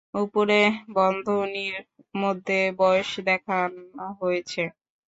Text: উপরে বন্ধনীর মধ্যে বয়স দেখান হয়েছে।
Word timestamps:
উপরে 0.21 0.59
বন্ধনীর 0.95 1.75
মধ্যে 2.15 2.59
বয়স 2.79 3.11
দেখান 3.27 3.69
হয়েছে। 4.19 4.61